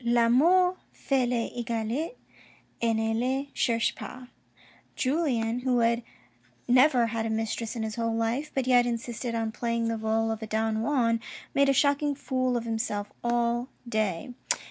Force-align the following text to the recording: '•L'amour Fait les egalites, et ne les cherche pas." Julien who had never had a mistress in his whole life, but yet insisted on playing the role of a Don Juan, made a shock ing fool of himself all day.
'•L'amour 0.03 0.77
Fait 0.91 1.27
les 1.27 1.51
egalites, 1.55 2.15
et 2.81 2.91
ne 2.95 3.13
les 3.13 3.51
cherche 3.53 3.93
pas." 3.93 4.29
Julien 4.95 5.59
who 5.59 5.77
had 5.81 6.01
never 6.67 7.05
had 7.11 7.23
a 7.27 7.29
mistress 7.29 7.75
in 7.75 7.83
his 7.83 7.97
whole 7.97 8.15
life, 8.15 8.49
but 8.55 8.65
yet 8.65 8.87
insisted 8.87 9.35
on 9.35 9.51
playing 9.51 9.89
the 9.89 9.97
role 9.97 10.31
of 10.31 10.41
a 10.41 10.47
Don 10.47 10.81
Juan, 10.81 11.19
made 11.53 11.69
a 11.69 11.71
shock 11.73 12.01
ing 12.01 12.15
fool 12.15 12.57
of 12.57 12.63
himself 12.63 13.11
all 13.23 13.69
day. 13.87 14.31